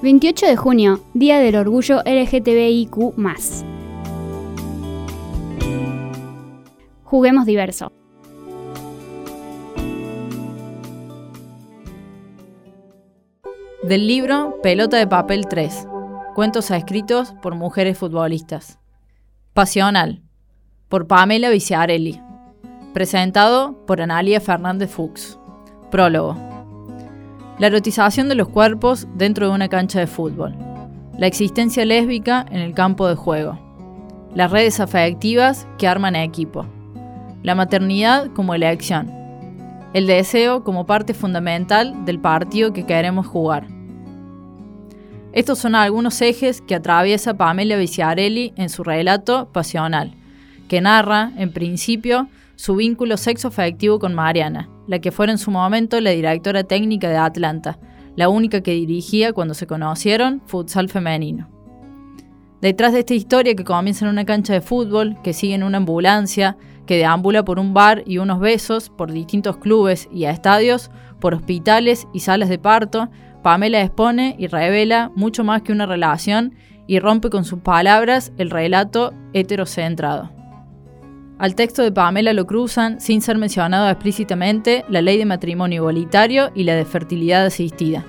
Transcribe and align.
28 0.00 0.46
de 0.46 0.56
junio, 0.56 1.00
Día 1.12 1.40
del 1.40 1.56
Orgullo 1.56 2.02
LGTBIQ. 2.04 3.14
Juguemos 7.02 7.46
diverso. 7.46 7.90
Del 13.82 14.06
libro 14.06 14.60
Pelota 14.62 14.98
de 14.98 15.06
Papel 15.08 15.48
3. 15.48 15.88
Cuentos 16.36 16.70
escritos 16.70 17.34
por 17.42 17.56
mujeres 17.56 17.98
futbolistas. 17.98 18.78
Pasional. 19.52 20.22
Por 20.88 21.08
Pamela 21.08 21.50
Viciarelli. 21.50 22.20
Presentado 22.94 23.84
por 23.84 24.00
Analia 24.00 24.40
Fernández 24.40 24.90
Fuchs. 24.90 25.40
Prólogo. 25.90 26.57
La 27.58 27.66
erotización 27.66 28.28
de 28.28 28.36
los 28.36 28.48
cuerpos 28.48 29.08
dentro 29.16 29.48
de 29.48 29.54
una 29.54 29.68
cancha 29.68 29.98
de 29.98 30.06
fútbol. 30.06 30.54
La 31.18 31.26
existencia 31.26 31.84
lésbica 31.84 32.46
en 32.52 32.60
el 32.60 32.72
campo 32.72 33.08
de 33.08 33.16
juego. 33.16 33.58
Las 34.32 34.52
redes 34.52 34.78
afectivas 34.78 35.66
que 35.76 35.88
arman 35.88 36.14
equipo. 36.14 36.66
La 37.42 37.56
maternidad 37.56 38.28
como 38.32 38.54
elección. 38.54 39.10
El 39.92 40.06
deseo 40.06 40.62
como 40.62 40.86
parte 40.86 41.14
fundamental 41.14 42.04
del 42.04 42.20
partido 42.20 42.72
que 42.72 42.86
queremos 42.86 43.26
jugar. 43.26 43.66
Estos 45.32 45.58
son 45.58 45.74
algunos 45.74 46.22
ejes 46.22 46.60
que 46.60 46.76
atraviesa 46.76 47.34
Pamela 47.34 47.76
Viciarelli 47.76 48.52
en 48.54 48.68
su 48.68 48.84
relato 48.84 49.48
Pasional, 49.52 50.14
que 50.68 50.80
narra, 50.80 51.32
en 51.36 51.52
principio, 51.52 52.28
su 52.54 52.76
vínculo 52.76 53.16
sexo-afectivo 53.16 53.98
con 53.98 54.14
Mariana, 54.14 54.68
la 54.88 54.98
que 54.98 55.12
fuera 55.12 55.30
en 55.30 55.38
su 55.38 55.52
momento 55.52 56.00
la 56.00 56.10
directora 56.10 56.64
técnica 56.64 57.08
de 57.08 57.18
Atlanta, 57.18 57.78
la 58.16 58.28
única 58.28 58.62
que 58.62 58.72
dirigía 58.72 59.32
cuando 59.32 59.54
se 59.54 59.68
conocieron 59.68 60.42
futsal 60.46 60.88
femenino. 60.88 61.48
Detrás 62.60 62.92
de 62.92 63.00
esta 63.00 63.14
historia 63.14 63.54
que 63.54 63.62
comienza 63.62 64.04
en 64.04 64.10
una 64.10 64.24
cancha 64.24 64.54
de 64.54 64.60
fútbol, 64.60 65.16
que 65.22 65.32
sigue 65.32 65.54
en 65.54 65.62
una 65.62 65.76
ambulancia, 65.76 66.56
que 66.86 66.96
deambula 66.96 67.44
por 67.44 67.60
un 67.60 67.74
bar 67.74 68.02
y 68.06 68.18
unos 68.18 68.40
besos, 68.40 68.90
por 68.90 69.12
distintos 69.12 69.58
clubes 69.58 70.08
y 70.10 70.24
estadios, 70.24 70.90
por 71.20 71.34
hospitales 71.34 72.08
y 72.12 72.20
salas 72.20 72.48
de 72.48 72.58
parto, 72.58 73.10
Pamela 73.42 73.80
expone 73.80 74.34
y 74.38 74.48
revela 74.48 75.12
mucho 75.14 75.44
más 75.44 75.62
que 75.62 75.72
una 75.72 75.86
relación 75.86 76.54
y 76.88 76.98
rompe 76.98 77.30
con 77.30 77.44
sus 77.44 77.60
palabras 77.60 78.32
el 78.38 78.50
relato 78.50 79.12
heterocentrado. 79.34 80.37
Al 81.38 81.54
texto 81.54 81.84
de 81.84 81.92
Pamela 81.92 82.32
lo 82.32 82.48
cruzan, 82.48 83.00
sin 83.00 83.22
ser 83.22 83.38
mencionado 83.38 83.88
explícitamente, 83.88 84.84
la 84.88 85.02
ley 85.02 85.18
de 85.18 85.24
matrimonio 85.24 85.82
igualitario 85.82 86.50
y 86.52 86.64
la 86.64 86.74
de 86.74 86.84
fertilidad 86.84 87.46
asistida. 87.46 88.04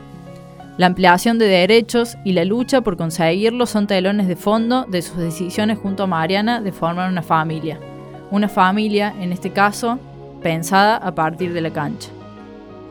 La 0.77 0.87
ampliación 0.87 1.37
de 1.37 1.45
derechos 1.45 2.17
y 2.25 2.31
la 2.31 2.43
lucha 2.43 2.81
por 2.81 2.97
conseguirlo 2.97 3.67
son 3.67 3.85
telones 3.85 4.27
de 4.27 4.35
fondo 4.35 4.85
de 4.85 5.03
sus 5.03 5.17
decisiones 5.17 5.77
junto 5.77 6.03
a 6.03 6.07
Mariana 6.07 6.59
de 6.59 6.71
formar 6.71 7.11
una 7.11 7.21
familia. 7.21 7.79
Una 8.31 8.49
familia, 8.49 9.13
en 9.19 9.31
este 9.31 9.51
caso, 9.51 9.99
pensada 10.41 10.97
a 10.97 11.13
partir 11.13 11.53
de 11.53 11.61
la 11.61 11.71
cancha. 11.71 12.09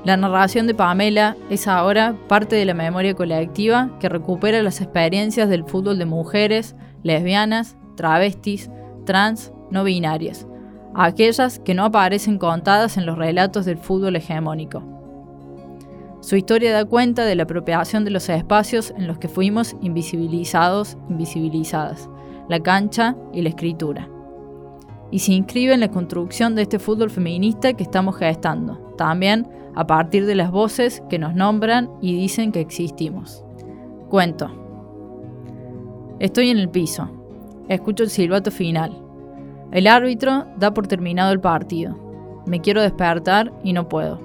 La 0.05 0.17
narración 0.17 0.69
de 0.69 0.75
Pamela 0.75 1.37
es 1.51 1.67
ahora 1.67 2.15
parte 2.29 2.55
de 2.55 2.65
la 2.65 2.75
memoria 2.75 3.15
colectiva 3.15 3.91
que 3.99 4.09
recupera 4.09 4.63
las 4.63 4.81
experiencias 4.81 5.49
del 5.49 5.65
fútbol 5.65 5.99
de 5.99 6.07
mujeres, 6.07 6.77
lesbianas, 7.03 7.77
travestis, 7.97 8.71
trans, 9.05 9.53
no 9.71 9.85
binarias, 9.85 10.47
aquellas 10.95 11.59
que 11.59 11.75
no 11.75 11.85
aparecen 11.85 12.39
contadas 12.39 12.97
en 12.97 13.07
los 13.07 13.19
relatos 13.19 13.65
del 13.65 13.79
fútbol 13.79 14.17
hegemónico. 14.17 14.83
Su 16.21 16.37
historia 16.37 16.73
da 16.73 16.85
cuenta 16.85 17.25
de 17.25 17.37
la 17.37 17.45
apropiación 17.45 18.05
de 18.05 18.11
los 18.11 18.29
espacios 18.29 18.93
en 18.97 19.07
los 19.07 19.19
que 19.19 19.29
fuimos 19.29 19.77
invisibilizados, 19.81 20.97
invisibilizadas, 21.09 22.09
la 22.49 22.61
cancha 22.61 23.17
y 23.33 23.43
la 23.43 23.51
escritura. 23.51 24.09
Y 25.11 25.21
se 25.21 25.33
inscribe 25.33 25.73
en 25.73 25.81
la 25.81 25.91
construcción 25.91 26.55
de 26.55 26.63
este 26.63 26.79
fútbol 26.79 27.11
feminista 27.11 27.73
que 27.73 27.85
estamos 27.85 28.17
gestando, 28.17 28.95
también 28.99 29.49
a 29.75 29.87
partir 29.87 30.27
de 30.27 30.35
las 30.35 30.51
voces 30.51 31.03
que 31.09 31.19
nos 31.19 31.35
nombran 31.35 31.89
y 32.03 32.15
dicen 32.15 32.51
que 32.51 32.61
existimos. 32.61 33.45
Cuento. 34.11 34.51
Estoy 36.19 36.51
en 36.51 36.59
el 36.59 36.69
piso. 36.69 37.09
Escucho 37.69 38.03
el 38.03 38.11
silbato 38.11 38.51
final. 38.51 39.08
El 39.71 39.87
árbitro 39.87 40.47
da 40.57 40.73
por 40.73 40.87
terminado 40.87 41.33
el 41.33 41.41
partido. 41.41 41.97
Me 42.47 42.61
quiero 42.61 42.81
despertar 42.81 43.53
y 43.63 43.75
no 43.75 43.89
puedo. 43.89 44.19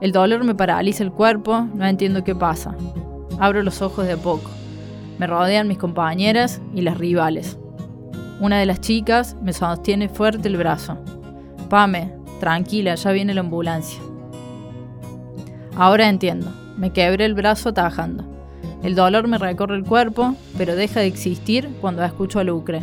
El 0.00 0.12
dolor 0.12 0.42
me 0.42 0.54
paraliza 0.54 1.04
el 1.04 1.12
cuerpo, 1.12 1.68
no 1.74 1.86
entiendo 1.86 2.24
qué 2.24 2.34
pasa. 2.34 2.74
Abro 3.38 3.62
los 3.62 3.82
ojos 3.82 4.06
de 4.06 4.16
poco. 4.16 4.50
Me 5.18 5.26
rodean 5.26 5.68
mis 5.68 5.78
compañeras 5.78 6.60
y 6.74 6.80
las 6.80 6.98
rivales. 6.98 7.58
Una 8.40 8.58
de 8.58 8.66
las 8.66 8.80
chicas 8.80 9.36
me 9.42 9.52
sostiene 9.52 10.08
fuerte 10.08 10.48
el 10.48 10.56
brazo. 10.56 10.98
Pame, 11.68 12.12
tranquila, 12.40 12.94
ya 12.94 13.12
viene 13.12 13.34
la 13.34 13.40
ambulancia. 13.40 14.00
Ahora 15.76 16.08
entiendo. 16.08 16.50
Me 16.76 16.90
quebré 16.90 17.26
el 17.26 17.34
brazo 17.34 17.68
atajando. 17.68 18.24
El 18.82 18.94
dolor 18.94 19.28
me 19.28 19.38
recorre 19.38 19.76
el 19.76 19.84
cuerpo, 19.84 20.34
pero 20.58 20.74
deja 20.74 21.00
de 21.00 21.06
existir 21.06 21.68
cuando 21.80 22.02
escucho 22.02 22.40
a 22.40 22.44
Lucre. 22.44 22.82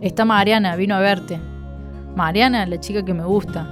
Está 0.00 0.24
Mariana, 0.24 0.76
vino 0.76 0.94
a 0.94 1.00
verte. 1.00 1.38
Mariana, 2.16 2.64
la 2.64 2.80
chica 2.80 3.04
que 3.04 3.12
me 3.12 3.24
gusta. 3.24 3.68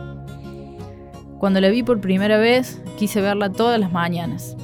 Cuando 1.39 1.59
la 1.59 1.71
vi 1.71 1.83
por 1.83 2.03
primera 2.03 2.37
vez, 2.37 2.83
quise 2.99 3.23
verla 3.23 3.51
todas 3.51 3.81
las 3.81 3.91
mañanas. 3.91 4.55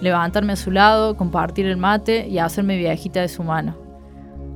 Levantarme 0.00 0.52
a 0.52 0.56
su 0.56 0.70
lado, 0.70 1.16
compartir 1.16 1.66
el 1.66 1.76
mate 1.76 2.28
y 2.28 2.38
hacerme 2.38 2.76
viejita 2.76 3.20
de 3.20 3.28
su 3.28 3.42
mano. 3.42 3.74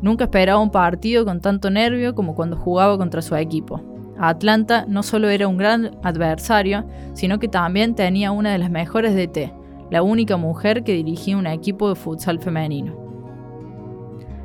Nunca 0.01 0.25
esperaba 0.25 0.61
un 0.61 0.71
partido 0.71 1.25
con 1.25 1.41
tanto 1.41 1.69
nervio 1.69 2.15
como 2.15 2.37
cuando 2.37 2.57
jugaba 2.57 2.97
contra 2.97 3.21
su 3.21 3.35
equipo. 3.35 3.83
Atlanta 4.21 4.85
no 4.87 5.03
solo 5.03 5.29
era 5.29 5.49
un 5.49 5.57
gran 5.57 5.99
adversario, 6.05 6.85
sino 7.15 7.41
que 7.41 7.49
también 7.49 7.97
tenía 7.97 8.31
una 8.31 8.53
de 8.53 8.59
las 8.59 8.71
mejores 8.71 9.17
DT, 9.17 9.53
la 9.91 10.03
única 10.03 10.37
mujer 10.37 10.85
que 10.85 10.93
dirigía 10.93 11.37
un 11.37 11.49
equipo 11.49 11.89
de 11.89 11.97
futsal 11.97 12.39
femenino. 12.39 13.08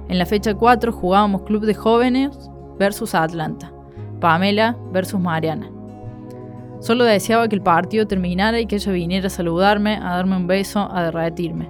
En 0.10 0.18
la 0.18 0.26
fecha 0.26 0.54
4 0.54 0.92
jugábamos 0.92 1.44
Club 1.44 1.66
de 1.66 1.74
Jóvenes 1.74 2.38
versus 2.78 3.16
Atlanta, 3.16 3.72
Pamela 4.20 4.78
versus 4.92 5.20
Mariana. 5.20 5.70
Solo 6.80 7.06
deseaba 7.06 7.48
que 7.48 7.56
el 7.56 7.62
partido 7.62 8.06
terminara 8.06 8.60
y 8.60 8.66
que 8.66 8.76
ella 8.76 8.92
viniera 8.92 9.28
a 9.28 9.30
saludarme, 9.30 9.96
a 9.96 10.16
darme 10.16 10.36
un 10.36 10.48
beso, 10.48 10.90
a 10.92 11.04
derretirme. 11.04 11.70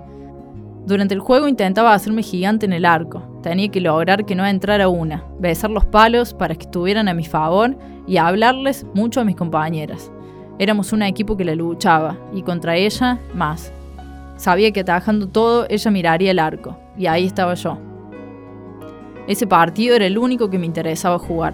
Durante 0.87 1.13
el 1.13 1.19
juego 1.19 1.47
intentaba 1.47 1.93
hacerme 1.93 2.23
gigante 2.23 2.65
en 2.65 2.73
el 2.73 2.83
arco. 2.83 3.21
Tenía 3.43 3.69
que 3.69 3.79
lograr 3.79 4.25
que 4.25 4.35
no 4.35 4.45
entrara 4.45 4.89
una, 4.89 5.23
besar 5.39 5.69
los 5.69 5.85
palos 5.85 6.33
para 6.33 6.55
que 6.55 6.63
estuvieran 6.63 7.07
a 7.07 7.13
mi 7.13 7.25
favor 7.25 7.77
y 8.07 8.17
hablarles 8.17 8.85
mucho 8.93 9.21
a 9.21 9.23
mis 9.23 9.35
compañeras. 9.35 10.11
Éramos 10.59 10.91
un 10.91 11.03
equipo 11.03 11.37
que 11.37 11.45
la 11.45 11.55
luchaba 11.55 12.17
y 12.33 12.41
contra 12.41 12.75
ella 12.75 13.19
más. 13.33 13.71
Sabía 14.35 14.71
que 14.71 14.81
atajando 14.81 15.27
todo 15.27 15.67
ella 15.69 15.91
miraría 15.91 16.31
el 16.31 16.39
arco 16.39 16.75
y 16.97 17.05
ahí 17.05 17.25
estaba 17.25 17.53
yo. 17.53 17.77
Ese 19.27 19.47
partido 19.47 19.95
era 19.95 20.05
el 20.05 20.17
único 20.17 20.49
que 20.49 20.59
me 20.59 20.65
interesaba 20.65 21.17
jugar. 21.17 21.53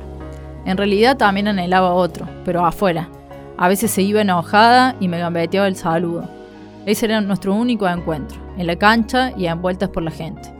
En 0.65 0.77
realidad 0.77 1.17
también 1.17 1.47
anhelaba 1.47 1.93
otro, 1.93 2.27
pero 2.45 2.65
afuera. 2.65 3.09
A 3.57 3.67
veces 3.67 3.91
se 3.91 4.01
iba 4.01 4.21
enojada 4.21 4.95
y 4.99 5.07
me 5.07 5.19
gambeteaba 5.19 5.67
el 5.67 5.75
saludo. 5.75 6.27
Ese 6.85 7.05
era 7.05 7.21
nuestro 7.21 7.53
único 7.53 7.87
encuentro, 7.87 8.39
en 8.57 8.67
la 8.67 8.75
cancha 8.75 9.33
y 9.37 9.45
envueltas 9.45 9.89
por 9.89 10.03
la 10.03 10.11
gente. 10.11 10.53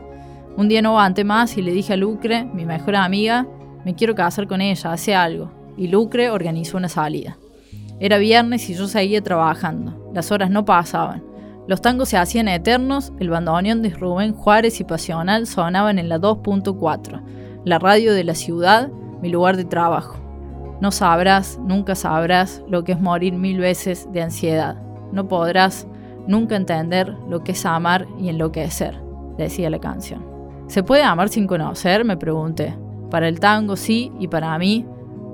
Un 0.56 0.68
día 0.68 0.82
no 0.82 0.90
aguanté 0.90 1.24
más 1.24 1.56
y 1.56 1.62
le 1.62 1.72
dije 1.72 1.94
a 1.94 1.96
Lucre, 1.96 2.44
mi 2.44 2.64
mejor 2.64 2.96
amiga, 2.96 3.46
me 3.84 3.94
quiero 3.94 4.14
casar 4.14 4.46
con 4.46 4.60
ella, 4.60 4.92
hace 4.92 5.14
algo. 5.14 5.50
Y 5.76 5.88
Lucre 5.88 6.30
organizó 6.30 6.76
una 6.76 6.88
salida. 6.88 7.38
Era 7.98 8.18
viernes 8.18 8.68
y 8.68 8.74
yo 8.74 8.86
seguía 8.86 9.22
trabajando. 9.22 10.10
Las 10.14 10.30
horas 10.30 10.50
no 10.50 10.64
pasaban. 10.64 11.22
Los 11.70 11.82
tangos 11.82 12.08
se 12.08 12.16
hacían 12.16 12.48
eternos, 12.48 13.12
el 13.20 13.30
bandoneón 13.30 13.80
de 13.80 13.90
Rubén 13.90 14.34
Juárez 14.34 14.80
y 14.80 14.84
Pasional 14.84 15.46
sonaban 15.46 16.00
en 16.00 16.08
la 16.08 16.18
2.4, 16.18 17.22
la 17.64 17.78
radio 17.78 18.12
de 18.12 18.24
la 18.24 18.34
ciudad, 18.34 18.88
mi 19.22 19.28
lugar 19.28 19.56
de 19.56 19.64
trabajo. 19.64 20.16
No 20.80 20.90
sabrás, 20.90 21.60
nunca 21.62 21.94
sabrás 21.94 22.60
lo 22.68 22.82
que 22.82 22.90
es 22.90 23.00
morir 23.00 23.34
mil 23.34 23.60
veces 23.60 24.08
de 24.10 24.20
ansiedad. 24.20 24.82
No 25.12 25.28
podrás 25.28 25.86
nunca 26.26 26.56
entender 26.56 27.14
lo 27.28 27.44
que 27.44 27.52
es 27.52 27.64
amar 27.64 28.08
y 28.18 28.30
enloquecer, 28.30 29.00
decía 29.38 29.70
la 29.70 29.78
canción. 29.78 30.26
¿Se 30.66 30.82
puede 30.82 31.04
amar 31.04 31.28
sin 31.28 31.46
conocer? 31.46 32.04
me 32.04 32.16
pregunté. 32.16 32.76
Para 33.12 33.28
el 33.28 33.38
tango 33.38 33.76
sí 33.76 34.10
y 34.18 34.26
para 34.26 34.58
mí 34.58 34.86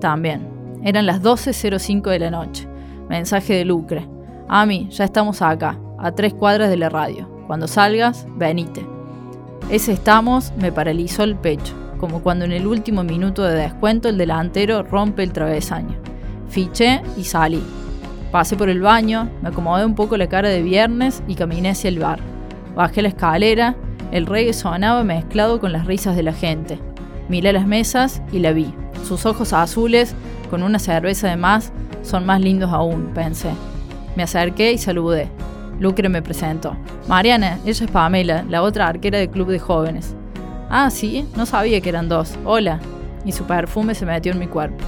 también. 0.02 0.50
Eran 0.84 1.06
las 1.06 1.22
12.05 1.22 2.10
de 2.10 2.18
la 2.18 2.30
noche. 2.30 2.68
Mensaje 3.08 3.54
de 3.54 3.64
Lucre. 3.64 4.06
Ami, 4.48 4.90
ya 4.90 5.04
estamos 5.04 5.40
acá, 5.40 5.78
a 6.06 6.14
tres 6.14 6.34
cuadras 6.34 6.70
de 6.70 6.76
la 6.76 6.88
radio. 6.88 7.28
Cuando 7.48 7.66
salgas, 7.66 8.26
venite. 8.36 8.86
Ese 9.70 9.92
estamos 9.92 10.52
me 10.56 10.70
paralizó 10.70 11.24
el 11.24 11.34
pecho, 11.34 11.74
como 11.98 12.22
cuando 12.22 12.44
en 12.44 12.52
el 12.52 12.68
último 12.68 13.02
minuto 13.02 13.42
de 13.42 13.56
descuento 13.56 14.08
el 14.08 14.16
delantero 14.16 14.84
rompe 14.84 15.24
el 15.24 15.32
travesaño. 15.32 15.96
Fiché 16.48 17.02
y 17.16 17.24
salí. 17.24 17.60
Pasé 18.30 18.56
por 18.56 18.68
el 18.68 18.80
baño, 18.80 19.28
me 19.42 19.48
acomodé 19.48 19.84
un 19.84 19.96
poco 19.96 20.16
la 20.16 20.28
cara 20.28 20.48
de 20.48 20.62
viernes 20.62 21.24
y 21.26 21.34
caminé 21.34 21.70
hacia 21.70 21.88
el 21.88 21.98
bar. 21.98 22.20
Bajé 22.76 23.02
la 23.02 23.08
escalera, 23.08 23.74
el 24.12 24.26
reggae 24.26 24.52
sonaba 24.52 25.02
mezclado 25.02 25.58
con 25.58 25.72
las 25.72 25.86
risas 25.86 26.14
de 26.14 26.22
la 26.22 26.32
gente. 26.32 26.78
Miré 27.28 27.52
las 27.52 27.66
mesas 27.66 28.22
y 28.30 28.38
la 28.38 28.52
vi. 28.52 28.72
Sus 29.02 29.26
ojos 29.26 29.52
azules, 29.52 30.14
con 30.50 30.62
una 30.62 30.78
cerveza 30.78 31.28
de 31.28 31.36
más, 31.36 31.72
son 32.02 32.24
más 32.26 32.40
lindos 32.40 32.72
aún, 32.72 33.10
pensé. 33.12 33.50
Me 34.14 34.22
acerqué 34.22 34.72
y 34.72 34.78
saludé. 34.78 35.28
Lucre 35.78 36.08
me 36.08 36.22
presentó. 36.22 36.76
Mariana, 37.08 37.58
ella 37.64 37.84
es 37.84 37.90
Pamela, 37.90 38.44
la 38.48 38.62
otra 38.62 38.88
arquera 38.88 39.18
del 39.18 39.30
club 39.30 39.48
de 39.48 39.58
jóvenes. 39.58 40.14
Ah, 40.70 40.90
sí, 40.90 41.28
no 41.36 41.46
sabía 41.46 41.80
que 41.80 41.88
eran 41.88 42.08
dos. 42.08 42.36
Hola. 42.44 42.80
Y 43.24 43.32
su 43.32 43.44
perfume 43.44 43.94
se 43.94 44.06
metió 44.06 44.32
en 44.32 44.38
mi 44.38 44.46
cuerpo. 44.46 44.84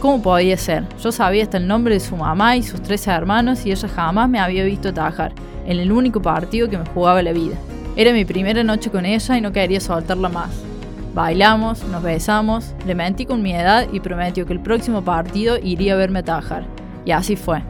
¿Cómo 0.00 0.22
podía 0.22 0.56
ser? 0.56 0.84
Yo 1.02 1.10
sabía 1.10 1.42
hasta 1.42 1.56
el 1.56 1.66
nombre 1.66 1.94
de 1.94 2.00
su 2.00 2.16
mamá 2.16 2.56
y 2.56 2.62
sus 2.62 2.82
tres 2.82 3.06
hermanos 3.06 3.64
y 3.64 3.70
ella 3.70 3.88
jamás 3.88 4.28
me 4.28 4.38
había 4.38 4.64
visto 4.64 4.90
atajar, 4.90 5.32
en 5.66 5.78
el 5.78 5.90
único 5.90 6.20
partido 6.20 6.68
que 6.68 6.78
me 6.78 6.86
jugaba 6.86 7.22
la 7.22 7.32
vida. 7.32 7.56
Era 7.96 8.12
mi 8.12 8.24
primera 8.24 8.62
noche 8.62 8.90
con 8.90 9.06
ella 9.06 9.38
y 9.38 9.40
no 9.40 9.52
quería 9.52 9.80
soltarla 9.80 10.28
más. 10.28 10.50
Bailamos, 11.14 11.82
nos 11.84 12.02
besamos, 12.02 12.74
le 12.86 12.94
mentí 12.94 13.24
con 13.24 13.40
mi 13.40 13.54
edad 13.54 13.86
y 13.90 14.00
prometió 14.00 14.44
que 14.44 14.52
el 14.52 14.60
próximo 14.60 15.02
partido 15.02 15.56
iría 15.56 15.94
a 15.94 15.96
verme 15.96 16.18
atajar. 16.18 16.66
Y 17.06 17.12
así 17.12 17.36
fue. 17.36 17.62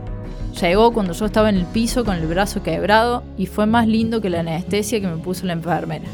Llegó 0.61 0.91
cuando 0.93 1.13
yo 1.13 1.27
estaba 1.27 1.51
en 1.51 1.57
el 1.57 1.67
piso 1.67 2.03
con 2.03 2.17
el 2.17 2.27
brazo 2.27 2.63
quebrado 2.63 3.23
y 3.37 3.45
fue 3.45 3.67
más 3.67 3.87
lindo 3.87 4.23
que 4.23 4.31
la 4.31 4.41
anestesia 4.41 5.01
que 5.03 5.07
me 5.07 5.19
puso 5.19 5.45
la 5.45 5.53
enfermera. 5.53 6.07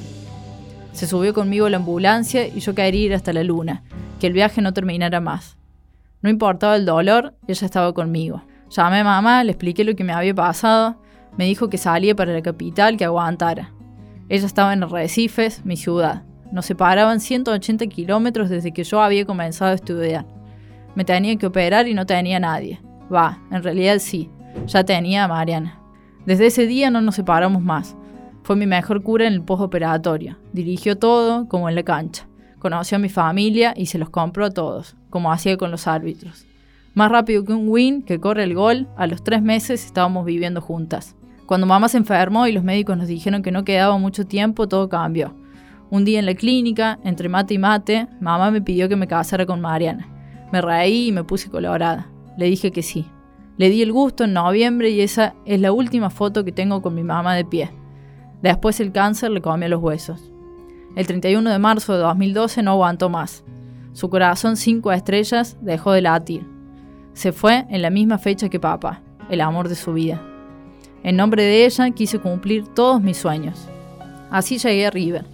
Se 0.92 1.06
subió 1.06 1.32
conmigo 1.32 1.66
a 1.66 1.70
la 1.70 1.76
ambulancia 1.76 2.48
y 2.48 2.58
yo 2.58 2.74
quería 2.74 3.06
ir 3.06 3.14
hasta 3.14 3.32
la 3.32 3.44
luna, 3.44 3.84
que 4.18 4.26
el 4.26 4.32
viaje 4.32 4.60
no 4.60 4.72
terminara 4.72 5.20
más. 5.20 5.56
No 6.22 6.28
importaba 6.28 6.74
el 6.74 6.84
dolor, 6.84 7.34
ella 7.46 7.64
estaba 7.64 7.92
conmigo. 7.92 8.42
Llamé 8.68 8.98
a 8.98 9.04
mamá, 9.04 9.44
le 9.44 9.52
expliqué 9.52 9.84
lo 9.84 9.94
que 9.94 10.02
me 10.02 10.12
había 10.12 10.34
pasado, 10.34 10.96
me 11.36 11.44
dijo 11.44 11.70
que 11.70 11.78
salía 11.78 12.16
para 12.16 12.32
la 12.32 12.42
capital, 12.42 12.96
que 12.96 13.04
aguantara. 13.04 13.72
Ella 14.28 14.46
estaba 14.46 14.72
en 14.72 14.88
Recifes, 14.90 15.64
mi 15.64 15.76
ciudad. 15.76 16.24
Nos 16.50 16.66
separaban 16.66 17.20
180 17.20 17.86
kilómetros 17.86 18.50
desde 18.50 18.72
que 18.72 18.82
yo 18.82 19.00
había 19.02 19.24
comenzado 19.24 19.70
a 19.70 19.74
estudiar. 19.74 20.26
Me 20.96 21.04
tenía 21.04 21.36
que 21.36 21.46
operar 21.46 21.86
y 21.86 21.94
no 21.94 22.06
tenía 22.06 22.40
nadie. 22.40 22.80
Va, 23.12 23.40
en 23.50 23.62
realidad 23.62 23.98
sí, 23.98 24.30
ya 24.66 24.84
tenía 24.84 25.24
a 25.24 25.28
Mariana. 25.28 25.78
Desde 26.24 26.46
ese 26.46 26.66
día 26.66 26.90
no 26.90 27.00
nos 27.00 27.16
separamos 27.16 27.62
más. 27.62 27.96
Fue 28.42 28.56
mi 28.56 28.66
mejor 28.66 29.02
cura 29.02 29.26
en 29.26 29.34
el 29.34 29.42
postoperatorio. 29.42 30.38
Dirigió 30.52 30.96
todo 30.96 31.48
como 31.48 31.68
en 31.68 31.74
la 31.74 31.82
cancha. 31.82 32.26
Conoció 32.58 32.96
a 32.96 33.00
mi 33.00 33.08
familia 33.08 33.74
y 33.76 33.86
se 33.86 33.98
los 33.98 34.08
compró 34.08 34.44
a 34.44 34.50
todos, 34.50 34.96
como 35.10 35.32
hacía 35.32 35.56
con 35.56 35.70
los 35.70 35.86
árbitros. 35.86 36.46
Más 36.94 37.10
rápido 37.10 37.44
que 37.44 37.52
un 37.52 37.68
win 37.68 38.02
que 38.02 38.20
corre 38.20 38.44
el 38.44 38.54
gol, 38.54 38.88
a 38.96 39.06
los 39.06 39.24
tres 39.24 39.42
meses 39.42 39.84
estábamos 39.84 40.24
viviendo 40.24 40.60
juntas. 40.60 41.16
Cuando 41.46 41.66
mamá 41.66 41.88
se 41.88 41.98
enfermó 41.98 42.46
y 42.46 42.52
los 42.52 42.62
médicos 42.62 42.96
nos 42.96 43.08
dijeron 43.08 43.42
que 43.42 43.50
no 43.50 43.64
quedaba 43.64 43.98
mucho 43.98 44.26
tiempo, 44.26 44.68
todo 44.68 44.88
cambió. 44.88 45.34
Un 45.90 46.04
día 46.04 46.18
en 46.18 46.26
la 46.26 46.34
clínica, 46.34 46.98
entre 47.02 47.28
mate 47.28 47.54
y 47.54 47.58
mate, 47.58 48.08
mamá 48.20 48.50
me 48.50 48.62
pidió 48.62 48.88
que 48.88 48.96
me 48.96 49.08
casara 49.08 49.44
con 49.44 49.60
Mariana. 49.60 50.06
Me 50.52 50.60
reí 50.60 51.08
y 51.08 51.12
me 51.12 51.24
puse 51.24 51.50
colorada. 51.50 52.11
Le 52.36 52.46
dije 52.46 52.70
que 52.70 52.82
sí. 52.82 53.06
Le 53.58 53.68
di 53.68 53.82
el 53.82 53.92
gusto 53.92 54.24
en 54.24 54.32
noviembre 54.32 54.90
y 54.90 55.00
esa 55.00 55.34
es 55.44 55.60
la 55.60 55.72
última 55.72 56.10
foto 56.10 56.44
que 56.44 56.52
tengo 56.52 56.82
con 56.82 56.94
mi 56.94 57.02
mamá 57.02 57.34
de 57.34 57.44
pie. 57.44 57.70
Después 58.42 58.80
el 58.80 58.92
cáncer 58.92 59.30
le 59.30 59.40
comió 59.40 59.68
los 59.68 59.82
huesos. 59.82 60.32
El 60.96 61.06
31 61.06 61.48
de 61.48 61.58
marzo 61.58 61.94
de 61.94 62.00
2012 62.00 62.62
no 62.62 62.72
aguantó 62.72 63.08
más. 63.08 63.44
Su 63.92 64.10
corazón 64.10 64.56
cinco 64.56 64.90
estrellas 64.92 65.56
dejó 65.60 65.92
de 65.92 66.02
latir. 66.02 66.46
Se 67.12 67.32
fue 67.32 67.66
en 67.68 67.82
la 67.82 67.90
misma 67.90 68.18
fecha 68.18 68.48
que 68.48 68.58
papá, 68.58 69.02
el 69.28 69.40
amor 69.40 69.68
de 69.68 69.74
su 69.74 69.92
vida. 69.92 70.20
En 71.02 71.16
nombre 71.16 71.42
de 71.42 71.66
ella 71.66 71.90
quise 71.90 72.18
cumplir 72.18 72.66
todos 72.68 73.02
mis 73.02 73.18
sueños. 73.18 73.68
Así 74.30 74.58
llegué 74.58 74.86
a 74.86 74.90
River, 74.90 75.26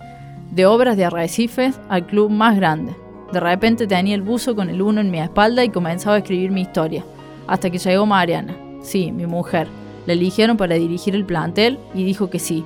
de 0.50 0.66
obras 0.66 0.96
de 0.96 1.04
arrecifes 1.04 1.80
al 1.88 2.06
club 2.06 2.30
más 2.30 2.56
grande. 2.56 2.96
De 3.32 3.40
repente 3.40 3.86
tenía 3.86 4.14
el 4.14 4.22
buzo 4.22 4.56
con 4.56 4.70
el 4.70 4.80
uno 4.80 5.00
en 5.00 5.10
mi 5.10 5.20
espalda 5.20 5.64
y 5.64 5.68
comenzaba 5.68 6.16
a 6.16 6.18
escribir 6.18 6.50
mi 6.50 6.62
historia, 6.62 7.04
hasta 7.46 7.68
que 7.68 7.78
llegó 7.78 8.06
Mariana, 8.06 8.56
sí, 8.80 9.12
mi 9.12 9.26
mujer. 9.26 9.68
La 10.06 10.14
eligieron 10.14 10.56
para 10.56 10.76
dirigir 10.76 11.14
el 11.14 11.26
plantel 11.26 11.78
y 11.92 12.04
dijo 12.04 12.30
que 12.30 12.38
sí, 12.38 12.64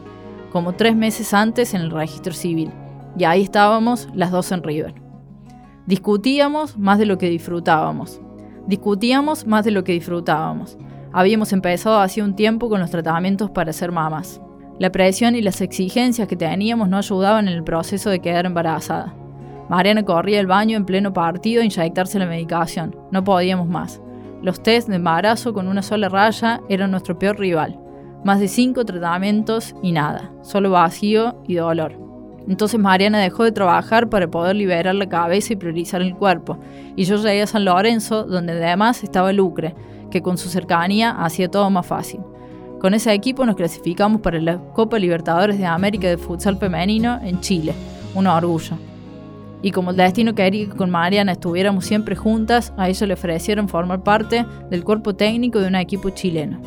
como 0.53 0.75
tres 0.75 0.95
meses 0.95 1.35
antes 1.35 1.75
en 1.75 1.81
el 1.81 1.91
registro 1.91 2.33
civil. 2.33 2.71
Y 3.19 3.25
ahí 3.25 3.43
estábamos 3.43 4.09
las 4.15 4.31
dos 4.31 4.53
en 4.53 4.63
River. 4.63 4.95
Discutíamos 5.87 6.79
más 6.79 6.99
de 6.99 7.07
lo 7.07 7.19
que 7.19 7.29
disfrutábamos. 7.29 8.21
Discutíamos 8.69 9.47
más 9.47 9.65
de 9.65 9.73
lo 9.73 9.83
que 9.83 9.93
disfrutábamos. 9.93 10.79
Habíamos 11.13 11.53
empezado 11.53 12.01
hacía 12.01 12.25
un 12.25 12.37
tiempo 12.37 12.69
con 12.69 12.81
los 12.81 12.91
tratamientos 12.91 13.51
para 13.51 13.73
ser 13.73 13.91
mamás. 13.91 14.41
La 14.79 14.93
presión 14.93 15.35
y 15.35 15.43
las 15.43 15.61
exigencias 15.61 16.29
que 16.29 16.37
teníamos 16.37 16.89
no 16.89 16.97
ayudaban 16.97 17.49
en 17.49 17.55
el 17.55 17.65
proceso 17.65 18.09
de 18.11 18.21
quedar 18.21 18.47
embarazada. 18.47 19.15
Mariana 19.73 20.05
corría 20.05 20.39
al 20.39 20.47
baño 20.47 20.77
en 20.77 20.85
pleno 20.85 21.15
partido 21.15 21.63
a 21.63 21.65
inyectarse 21.65 22.19
la 22.19 22.27
medicación. 22.27 22.95
No 23.11 23.25
podíamos 23.25 23.69
más. 23.69 24.03
Los 24.43 24.63
test 24.63 24.87
de 24.87 24.97
embarazo 24.97 25.55
con 25.55 25.67
una 25.67 25.81
sola 25.81 26.11
raya 26.11 26.61
eran 26.69 26.91
nuestro 26.91 27.19
peor 27.19 27.39
rival. 27.39 27.81
Más 28.23 28.39
de 28.39 28.49
cinco 28.49 28.85
tratamientos 28.85 29.75
y 29.83 29.93
nada, 29.93 30.31
solo 30.43 30.73
vacío 30.73 31.43
y 31.49 31.55
dolor. 31.55 31.99
Entonces 32.47 32.79
Mariana 32.79 33.21
dejó 33.21 33.45
de 33.45 33.53
trabajar 33.53 34.11
para 34.11 34.31
poder 34.31 34.57
liberar 34.57 34.95
la 34.95 35.09
cabeza 35.09 35.55
y 35.55 35.57
priorizar 35.57 36.03
el 36.03 36.17
cuerpo, 36.17 36.59
y 36.95 37.05
yo 37.05 37.17
llegué 37.17 37.41
a 37.41 37.47
San 37.47 37.65
Lorenzo, 37.65 38.25
donde 38.25 38.53
además 38.53 39.03
estaba 39.03 39.33
Lucre, 39.33 39.75
que 40.11 40.21
con 40.21 40.37
su 40.37 40.51
cercanía 40.51 41.13
hacía 41.13 41.51
todo 41.51 41.71
más 41.71 41.87
fácil. 41.87 42.21
Con 42.79 42.93
ese 42.93 43.11
equipo 43.15 43.47
nos 43.47 43.57
clasificamos 43.57 44.21
para 44.21 44.39
la 44.39 44.59
Copa 44.59 44.99
Libertadores 44.99 45.57
de 45.57 45.65
América 45.65 46.09
de 46.09 46.19
Futsal 46.19 46.59
Femenino 46.59 47.19
en 47.23 47.41
Chile, 47.41 47.73
un 48.15 48.27
orgullo. 48.27 48.92
Y 49.63 49.71
como 49.71 49.93
el 49.93 49.97
destino 49.97 50.35
quería 50.35 50.67
que 50.67 50.77
con 50.77 50.91
Mariana 50.91 51.33
estuviéramos 51.33 51.85
siempre 51.85 52.17
juntas, 52.17 52.73
a 52.77 52.89
ella 52.89 53.07
le 53.07 53.15
ofrecieron 53.15 53.69
formar 53.69 54.03
parte 54.03 54.45
del 54.71 54.85
cuerpo 54.85 55.15
técnico 55.15 55.61
de 55.61 55.69
un 55.69 55.77
equipo 55.77 56.11
chileno. 56.11 56.61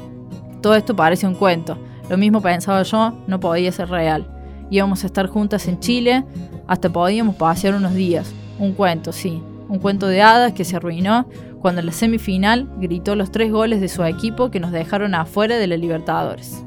Todo 0.62 0.76
esto 0.76 0.96
parece 0.96 1.28
un 1.28 1.36
cuento, 1.36 1.78
lo 2.10 2.18
mismo 2.18 2.42
pensaba 2.42 2.82
yo, 2.84 3.14
no 3.28 3.40
podía 3.40 3.72
ser 3.72 3.90
real 3.90 4.36
íbamos 4.70 5.04
a 5.04 5.08
estar 5.08 5.28
juntas 5.28 5.68
en 5.68 5.80
Chile, 5.80 6.24
hasta 6.68 6.90
podíamos 6.90 7.36
pasear 7.36 7.76
unos 7.76 7.94
días. 7.94 8.34
Un 8.60 8.74
cuento, 8.74 9.12
sí, 9.12 9.42
un 9.68 9.80
cuento 9.80 10.08
de 10.08 10.22
hadas 10.22 10.54
que 10.54 10.64
se 10.64 10.76
arruinó 10.76 11.28
cuando 11.62 11.80
en 11.80 11.88
la 11.88 11.92
semifinal 11.92 12.70
gritó 12.78 13.16
los 13.16 13.32
tres 13.32 13.52
goles 13.52 13.82
de 13.82 13.88
su 13.88 14.04
equipo 14.04 14.52
que 14.52 14.60
nos 14.60 14.72
dejaron 14.72 15.16
afuera 15.16 15.58
de 15.58 15.68
la 15.68 15.78
Libertadores. 15.78 16.64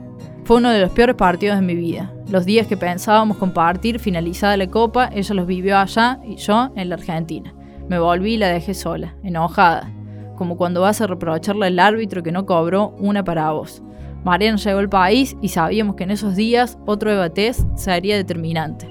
Fue 0.49 0.57
uno 0.57 0.71
de 0.71 0.81
los 0.81 0.93
peores 0.93 1.15
partidos 1.15 1.61
de 1.61 1.67
mi 1.67 1.75
vida. 1.75 2.11
Los 2.31 2.47
días 2.47 2.67
que 2.67 2.79
pensábamos 2.79 3.37
compartir 3.37 3.99
finalizada 3.99 4.57
la 4.57 4.67
copa, 4.67 5.11
ella 5.13 5.35
los 5.35 5.47
vivió 5.47 5.77
allá 5.77 6.21
y 6.25 6.37
yo 6.37 6.71
en 6.75 6.89
la 6.89 6.95
Argentina. 6.95 7.53
Me 7.87 7.99
volví 7.99 8.33
y 8.33 8.39
la 8.39 8.49
dejé 8.49 8.73
sola, 8.73 9.15
enojada, 9.23 9.93
como 10.37 10.57
cuando 10.57 10.81
vas 10.81 11.03
a 11.03 11.07
reprocharle 11.07 11.67
al 11.67 11.79
árbitro 11.79 12.23
que 12.23 12.33
no 12.33 12.47
cobró 12.47 12.95
una 12.99 13.23
para 13.23 13.51
vos. 13.51 13.83
Mariana 14.25 14.57
llegó 14.57 14.79
al 14.79 14.89
país 14.89 15.37
y 15.43 15.49
sabíamos 15.49 15.97
que 15.97 16.05
en 16.05 16.13
esos 16.13 16.35
días 16.35 16.79
otro 16.87 17.13
Eva 17.13 17.29
test 17.29 17.67
sería 17.75 18.17
determinante. 18.17 18.89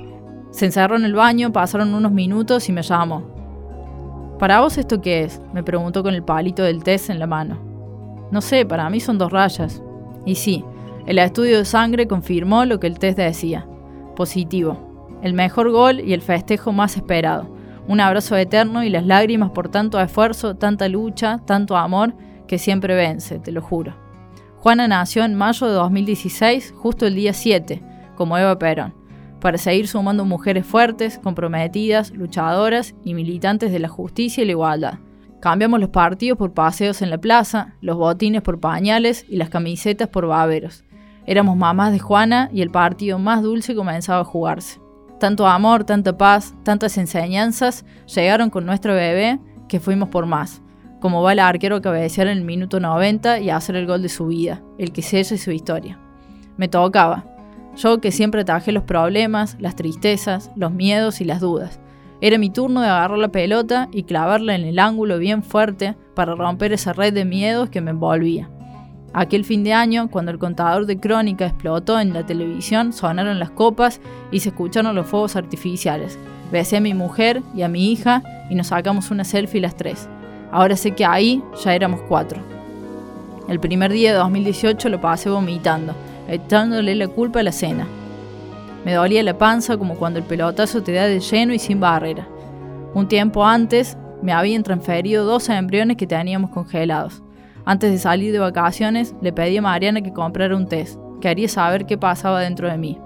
Se 0.52 0.66
encerró 0.66 0.96
en 0.96 1.06
el 1.06 1.16
baño, 1.16 1.52
pasaron 1.52 1.96
unos 1.96 2.12
minutos 2.12 2.70
y 2.70 2.72
me 2.72 2.84
llamó. 2.84 4.36
¿Para 4.38 4.62
vos 4.62 4.78
esto 4.78 5.02
qué 5.02 5.24
es? 5.24 5.42
me 5.56 5.64
preguntó 5.64 6.04
con 6.04 6.14
el 6.14 6.22
palito 6.22 6.62
del 6.62 6.84
test 6.84 7.10
en 7.10 7.18
la 7.18 7.26
mano. 7.26 7.58
No 8.30 8.42
sé, 8.42 8.64
para 8.64 8.88
mí 8.92 9.00
son 9.00 9.18
dos 9.18 9.32
rayas. 9.32 9.82
Y 10.24 10.36
sí, 10.36 10.64
el 11.08 11.20
estudio 11.20 11.58
de 11.58 11.66
sangre 11.66 12.06
confirmó 12.06 12.66
lo 12.66 12.82
que 12.82 12.88
el 12.88 13.00
test 13.00 13.18
decía. 13.18 13.66
Positivo. 14.18 15.18
El 15.24 15.34
mejor 15.34 15.72
gol 15.72 16.02
y 16.02 16.12
el 16.12 16.22
festejo 16.22 16.74
más 16.74 16.98
esperado. 16.98 17.50
Un 17.88 18.02
abrazo 18.02 18.36
eterno 18.36 18.84
y 18.84 18.90
las 18.90 19.06
lágrimas 19.06 19.52
por 19.52 19.70
tanto 19.70 20.02
esfuerzo, 20.02 20.56
tanta 20.58 20.90
lucha, 20.90 21.40
tanto 21.46 21.78
amor, 21.78 22.14
que 22.46 22.60
siempre 22.60 22.94
vence, 22.94 23.40
te 23.40 23.54
lo 23.54 23.62
juro. 23.62 23.96
Juana 24.58 24.90
nació 24.90 25.24
en 25.24 25.36
mayo 25.36 25.68
de 25.68 25.74
2016, 25.74 26.74
justo 26.76 27.08
el 27.08 27.16
día 27.16 27.32
7, 27.32 27.82
como 28.18 28.38
Eva 28.38 28.60
Perón, 28.60 28.94
para 29.40 29.58
seguir 29.58 29.88
sumando 29.88 30.26
mujeres 30.26 30.66
fuertes, 30.66 31.20
comprometidas, 31.20 32.12
luchadoras 32.12 32.96
y 33.06 33.14
militantes 33.14 33.72
de 33.72 33.80
la 33.80 33.88
justicia 33.88 34.44
y 34.44 34.46
la 34.46 34.52
igualdad. 34.52 35.00
Cambiamos 35.40 35.80
los 35.80 35.90
partidos 35.90 36.38
por 36.38 36.54
paseos 36.54 37.02
en 37.02 37.12
la 37.12 37.20
plaza, 37.20 37.76
los 37.80 37.96
botines 37.96 38.42
por 38.42 38.60
pañales 38.60 39.26
y 39.30 39.38
las 39.38 39.50
camisetas 39.50 40.10
por 40.10 40.28
baberos. 40.28 40.84
Éramos 41.28 41.56
mamás 41.56 41.92
de 41.92 42.00
Juana 42.00 42.50
y 42.52 42.62
el 42.62 42.72
partido 42.72 43.20
más 43.20 43.44
dulce 43.44 43.76
comenzaba 43.76 44.22
a 44.22 44.26
jugarse. 44.26 44.82
Tanto 45.20 45.46
amor, 45.46 45.84
tanta 45.84 46.18
paz, 46.18 46.56
tantas 46.64 46.98
enseñanzas 46.98 47.86
llegaron 48.14 48.50
con 48.50 48.66
nuestro 48.66 48.96
bebé 48.96 49.40
que 49.68 49.80
fuimos 49.80 50.10
por 50.10 50.26
más 50.26 50.64
como 51.00 51.22
va 51.22 51.34
el 51.34 51.40
arquero 51.40 51.78
a 51.78 51.82
cabecear 51.82 52.28
en 52.28 52.40
el 52.40 52.44
minuto 52.44 52.80
90 52.80 53.40
y 53.40 53.50
a 53.50 53.58
hacer 53.58 53.76
el 53.76 53.88
gol 53.88 54.02
de 54.02 54.10
su 54.10 54.28
vida, 54.28 54.62
el 54.78 54.92
que 54.92 55.02
selle 55.02 55.38
su 55.38 55.52
historia. 55.52 56.00
Me 56.58 56.68
tocaba. 56.68 57.26
Yo 57.76 58.02
que 58.02 58.12
siempre 58.12 58.42
atajé 58.42 58.72
los 58.72 58.84
problemas, 58.84 59.56
las 59.60 59.76
tristezas, 59.76 60.52
los 60.56 60.72
miedos 60.72 61.22
y 61.22 61.26
las 61.26 61.40
dudas. 61.40 61.80
Era 62.20 62.40
mi 62.40 62.50
turno 62.50 62.82
de 62.82 62.88
agarrar 62.88 63.20
la 63.20 63.28
pelota 63.28 63.90
y 63.92 64.04
clavarla 64.04 64.56
en 64.56 64.64
el 64.64 64.80
ángulo 64.80 65.20
bien 65.20 65.44
fuerte 65.44 65.96
para 66.16 66.34
romper 66.34 66.74
esa 66.74 66.94
red 66.94 67.14
de 67.14 67.26
miedos 67.26 67.70
que 67.70 67.82
me 67.82 67.92
envolvía. 67.92 68.50
Aquel 69.18 69.46
fin 69.46 69.64
de 69.64 69.74
año, 69.74 70.12
cuando 70.12 70.30
el 70.30 70.38
contador 70.38 70.86
de 70.86 71.00
crónica 71.00 71.48
explotó 71.48 72.00
en 72.00 72.14
la 72.14 72.24
televisión, 72.24 72.94
sonaron 72.94 73.40
las 73.40 73.50
copas 73.50 74.00
y 74.30 74.42
se 74.42 74.50
escucharon 74.50 74.94
los 74.94 75.08
fuegos 75.08 75.36
artificiales. 75.36 76.20
Besé 76.52 76.78
a 76.78 76.82
mi 76.82 76.94
mujer 76.94 77.42
y 77.56 77.64
a 77.64 77.68
mi 77.68 77.92
hija 77.92 78.22
y 78.52 78.54
nos 78.54 78.68
sacamos 78.68 79.10
una 79.10 79.24
selfie 79.24 79.60
las 79.60 79.76
tres. 79.76 80.08
Ahora 80.52 80.76
sé 80.76 80.92
que 80.92 81.04
ahí 81.04 81.42
ya 81.64 81.74
éramos 81.74 82.02
cuatro. 82.08 82.42
El 83.50 83.60
primer 83.60 83.92
día 83.92 84.12
de 84.12 84.20
2018 84.20 84.88
lo 84.88 85.02
pasé 85.02 85.32
vomitando, 85.32 85.96
echándole 86.28 86.94
la 86.94 87.08
culpa 87.08 87.40
a 87.40 87.44
la 87.44 87.52
cena. 87.52 87.88
Me 88.86 88.94
dolía 88.94 89.24
la 89.24 89.36
panza 89.36 89.78
como 89.78 89.96
cuando 89.96 90.20
el 90.20 90.26
pelotazo 90.26 90.84
te 90.84 90.92
da 90.92 91.08
de 91.08 91.22
lleno 91.22 91.56
y 91.56 91.60
sin 91.60 91.80
barrera. 91.80 92.28
Un 92.94 93.08
tiempo 93.08 93.44
antes 93.44 93.98
me 94.22 94.32
habían 94.32 94.62
transferido 94.62 95.26
dos 95.26 95.50
embriones 95.50 95.98
que 95.98 96.06
teníamos 96.06 96.52
congelados. 96.52 97.24
Antes 97.68 97.92
de 97.92 97.98
salir 97.98 98.32
de 98.32 98.40
vacaciones, 98.40 99.14
le 99.22 99.34
pedí 99.34 99.58
a 99.58 99.62
Mariana 99.62 100.02
que 100.02 100.14
comprara 100.14 100.56
un 100.56 100.70
test. 100.70 100.98
Quería 101.20 101.50
saber 101.50 101.86
qué 101.86 101.98
pasaba 101.98 102.40
dentro 102.40 102.70
de 102.70 102.78
mí. 102.78 102.98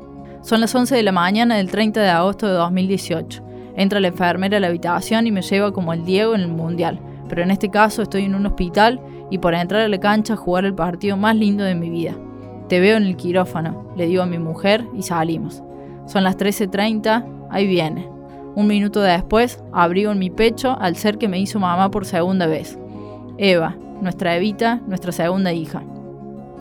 Son 0.44 0.62
las 0.62 0.76
11 0.76 0.96
de 0.96 1.02
la 1.02 1.12
mañana 1.12 1.56
del 1.56 1.72
30 1.72 2.00
de 2.00 2.10
agosto 2.10 2.46
de 2.46 2.54
2018. 2.54 3.44
Entra 3.76 4.00
la 4.00 4.10
enfermera 4.10 4.58
a 4.58 4.60
la 4.60 4.68
habitación 4.68 5.26
y 5.26 5.32
me 5.32 5.42
lleva 5.42 5.74
como 5.74 5.94
el 5.94 6.06
Diego 6.06 6.36
en 6.36 6.42
el 6.42 6.50
Mundial. 6.50 7.00
Pero 7.28 7.42
en 7.42 7.50
este 7.50 7.72
caso 7.72 8.04
estoy 8.04 8.26
en 8.26 8.36
un 8.36 8.46
hospital 8.46 9.02
y 9.32 9.40
por 9.40 9.56
entrar 9.56 9.82
a 9.82 9.88
la 9.88 10.00
cancha 10.00 10.36
a 10.36 10.38
jugar 10.38 10.66
el 10.66 10.76
partido 10.76 11.18
más 11.18 11.36
lindo 11.36 11.64
de 11.64 11.74
mi 11.74 11.90
vida. 11.90 12.14
Te 12.70 12.80
veo 12.80 12.98
en 12.98 13.06
el 13.06 13.18
quirófano, 13.18 13.92
le 13.98 14.06
digo 14.06 14.22
a 14.22 14.28
mi 14.28 14.38
mujer 14.38 14.86
y 14.96 15.02
salimos. 15.02 15.64
Son 16.06 16.24
las 16.24 16.38
13.30, 16.38 17.48
ahí 17.50 17.66
viene. 17.66 18.08
Un 18.54 18.68
minuto 18.68 19.02
después, 19.02 19.60
abrigo 19.74 20.12
en 20.12 20.20
mi 20.20 20.30
pecho 20.30 20.78
al 20.80 20.98
ser 20.98 21.18
que 21.18 21.28
me 21.28 21.40
hizo 21.40 21.58
mamá 21.58 21.90
por 21.90 22.06
segunda 22.06 22.46
vez. 22.46 22.78
Eva, 23.40 23.76
nuestra 24.02 24.36
Evita, 24.36 24.82
nuestra 24.88 25.12
segunda 25.12 25.54
hija, 25.54 25.84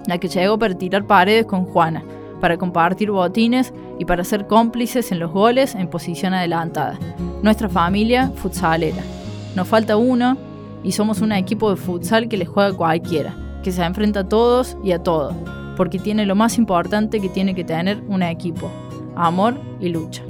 la 0.06 0.18
que 0.18 0.28
llegó 0.28 0.58
para 0.58 0.74
tirar 0.74 1.06
paredes 1.06 1.46
con 1.46 1.64
Juana, 1.64 2.04
para 2.40 2.56
compartir 2.56 3.10
botines 3.10 3.72
y 3.98 4.04
para 4.04 4.24
ser 4.24 4.46
cómplices 4.46 5.12
en 5.12 5.18
los 5.18 5.30
goles 5.30 5.74
en 5.74 5.88
posición 5.88 6.34
adelantada. 6.34 6.98
Nuestra 7.42 7.68
familia 7.68 8.30
futsalera. 8.36 9.02
Nos 9.54 9.68
falta 9.68 9.96
uno 9.96 10.36
y 10.82 10.92
somos 10.92 11.20
un 11.20 11.32
equipo 11.32 11.70
de 11.70 11.76
futsal 11.76 12.28
que 12.28 12.36
le 12.36 12.46
juega 12.46 12.72
cualquiera, 12.72 13.34
que 13.62 13.72
se 13.72 13.82
enfrenta 13.82 14.20
a 14.20 14.28
todos 14.28 14.76
y 14.82 14.92
a 14.92 15.02
todo, 15.02 15.34
porque 15.76 15.98
tiene 15.98 16.26
lo 16.26 16.34
más 16.34 16.56
importante 16.58 17.20
que 17.20 17.28
tiene 17.28 17.54
que 17.54 17.64
tener 17.64 18.02
un 18.08 18.22
equipo, 18.22 18.70
amor 19.16 19.54
y 19.80 19.90
lucha. 19.90 20.22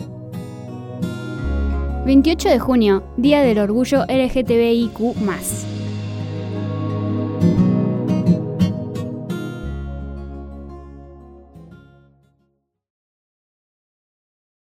28 2.07 2.49
de 2.49 2.59
junio, 2.59 3.05
Día 3.17 3.43
del 3.43 3.59
Orgullo 3.59 4.05
LGTBIQ 4.09 5.17